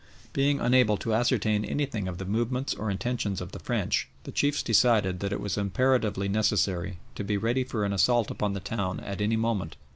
Being 0.33 0.59
unable 0.59 0.97
to 0.97 1.13
ascertain 1.13 1.63
anything 1.63 2.07
of 2.07 2.17
the 2.17 2.25
movements 2.25 2.73
or 2.73 2.89
intentions 2.89 3.39
of 3.39 3.51
the 3.51 3.59
French, 3.59 4.07
the 4.23 4.31
chiefs 4.31 4.63
decided 4.63 5.19
that 5.19 5.31
it 5.31 5.39
was 5.39 5.59
imperatively 5.59 6.27
necessary 6.27 6.97
to 7.13 7.23
be 7.23 7.37
ready 7.37 7.63
for 7.63 7.85
an 7.85 7.93
assault 7.93 8.31
upon 8.31 8.53
the 8.53 8.59
town 8.61 8.99
at 9.01 9.21
any 9.21 9.35
moment. 9.35 9.75